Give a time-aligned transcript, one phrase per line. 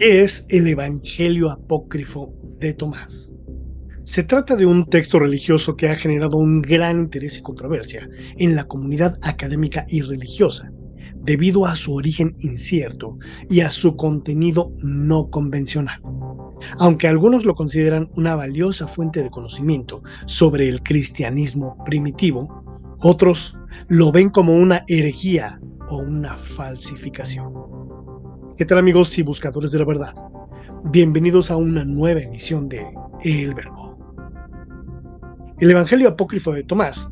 [0.00, 3.34] ¿Qué es el Evangelio apócrifo de Tomás?
[4.04, 8.08] Se trata de un texto religioso que ha generado un gran interés y controversia
[8.38, 10.72] en la comunidad académica y religiosa,
[11.16, 13.14] debido a su origen incierto
[13.50, 16.00] y a su contenido no convencional.
[16.78, 22.64] Aunque algunos lo consideran una valiosa fuente de conocimiento sobre el cristianismo primitivo,
[23.00, 23.54] otros
[23.88, 27.79] lo ven como una herejía o una falsificación.
[28.60, 30.14] ¿Qué tal amigos y buscadores de la verdad?
[30.92, 32.86] Bienvenidos a una nueva emisión de
[33.22, 33.96] El Verbo.
[35.60, 37.10] El Evangelio Apócrifo de Tomás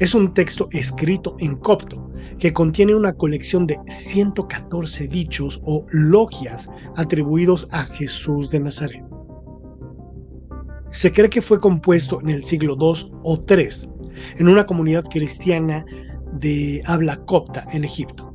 [0.00, 6.68] es un texto escrito en copto que contiene una colección de 114 dichos o logias
[6.96, 9.04] atribuidos a Jesús de Nazaret.
[10.90, 13.68] Se cree que fue compuesto en el siglo II o III
[14.38, 15.86] en una comunidad cristiana
[16.32, 18.27] de habla copta en Egipto.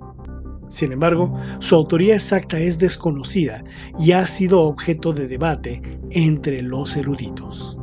[0.73, 3.63] Sin embargo, su autoría exacta es desconocida
[3.99, 7.77] y ha sido objeto de debate entre los eruditos.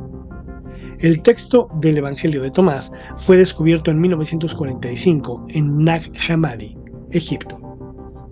[0.99, 6.77] El texto del Evangelio de Tomás fue descubierto en 1945 en Nag Hammadi,
[7.11, 7.57] Egipto,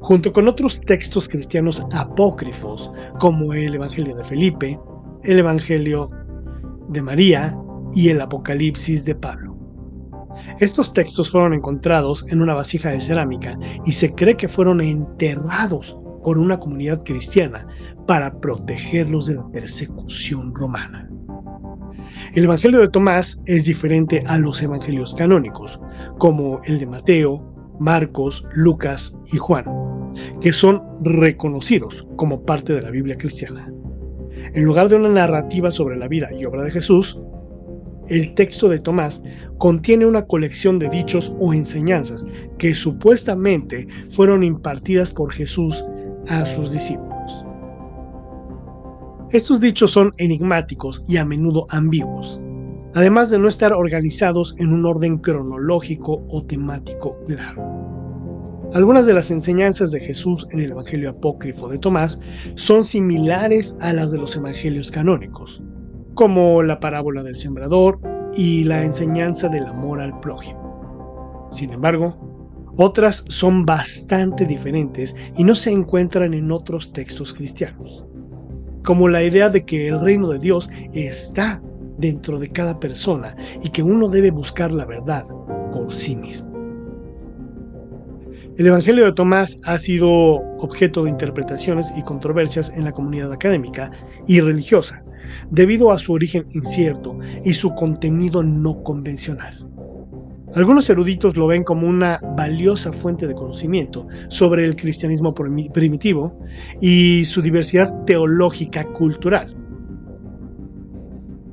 [0.01, 4.77] junto con otros textos cristianos apócrifos como el Evangelio de Felipe,
[5.23, 6.09] el Evangelio
[6.89, 7.57] de María
[7.93, 9.48] y el Apocalipsis de Pablo.
[10.59, 15.97] Estos textos fueron encontrados en una vasija de cerámica y se cree que fueron enterrados
[16.23, 17.65] por una comunidad cristiana
[18.05, 21.09] para protegerlos de la persecución romana.
[22.33, 25.79] El Evangelio de Tomás es diferente a los evangelios canónicos,
[26.17, 27.41] como el de Mateo,
[27.79, 29.63] Marcos, Lucas y Juan,
[30.41, 33.71] que son reconocidos como parte de la Biblia cristiana.
[34.53, 37.17] En lugar de una narrativa sobre la vida y obra de Jesús,
[38.09, 39.23] el texto de Tomás
[39.57, 42.25] contiene una colección de dichos o enseñanzas
[42.57, 45.85] que supuestamente fueron impartidas por Jesús
[46.27, 47.45] a sus discípulos.
[49.31, 52.41] Estos dichos son enigmáticos y a menudo ambiguos,
[52.95, 57.89] además de no estar organizados en un orden cronológico o temático claro.
[58.73, 62.19] Algunas de las enseñanzas de Jesús en el Evangelio apócrifo de Tomás
[62.55, 65.61] son similares a las de los Evangelios canónicos,
[66.19, 67.97] como la parábola del sembrador
[68.35, 71.47] y la enseñanza del amor al prójimo.
[71.49, 72.13] Sin embargo,
[72.75, 78.03] otras son bastante diferentes y no se encuentran en otros textos cristianos,
[78.83, 81.57] como la idea de que el reino de Dios está
[81.99, 85.25] dentro de cada persona y que uno debe buscar la verdad
[85.71, 86.49] por sí mismo.
[88.57, 90.09] El Evangelio de Tomás ha sido
[90.57, 93.89] objeto de interpretaciones y controversias en la comunidad académica
[94.27, 95.01] y religiosa,
[95.49, 99.65] debido a su origen incierto y su contenido no convencional.
[100.55, 106.39] Algunos eruditos lo ven como una valiosa fuente de conocimiento sobre el cristianismo primitivo
[106.81, 109.55] y su diversidad teológica cultural,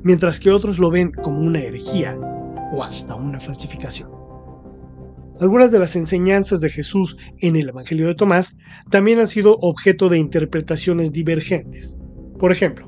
[0.03, 2.17] mientras que otros lo ven como una herejía
[2.71, 4.09] o hasta una falsificación.
[5.39, 8.57] Algunas de las enseñanzas de Jesús en el Evangelio de Tomás
[8.89, 11.99] también han sido objeto de interpretaciones divergentes.
[12.39, 12.87] Por ejemplo,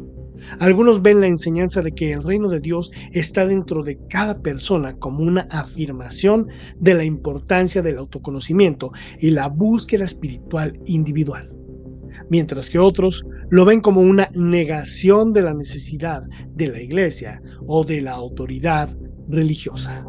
[0.60, 4.96] algunos ven la enseñanza de que el reino de Dios está dentro de cada persona
[4.98, 6.48] como una afirmación
[6.80, 11.54] de la importancia del autoconocimiento y la búsqueda espiritual individual,
[12.30, 16.24] mientras que otros lo ven como una negación de la necesidad
[16.56, 18.90] de la iglesia o de la autoridad
[19.28, 20.06] religiosa.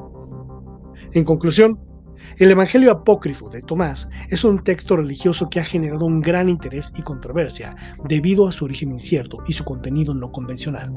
[1.12, 1.78] En conclusión,
[2.38, 6.92] el Evangelio apócrifo de Tomás es un texto religioso que ha generado un gran interés
[6.96, 10.92] y controversia debido a su origen incierto y su contenido no convencional.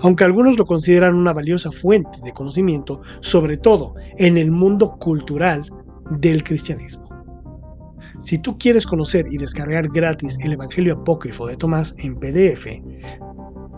[0.00, 5.68] Aunque algunos lo consideran una valiosa fuente de conocimiento, sobre todo en el mundo cultural
[6.10, 7.08] del cristianismo.
[8.20, 12.66] Si tú quieres conocer y descargar gratis el Evangelio apócrifo de Tomás en PDF,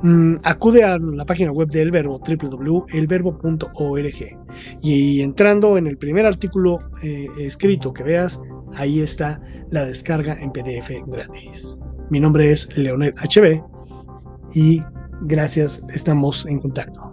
[0.03, 4.39] Mm, acude a la página web de El Verbo, www.elverbo.org.
[4.83, 8.41] Y entrando en el primer artículo eh, escrito que veas,
[8.75, 9.41] ahí está
[9.71, 11.79] la descarga en PDF gratis.
[12.11, 13.63] Mi nombre es Leonel HB
[14.55, 14.83] y
[15.23, 17.12] gracias, estamos en contacto.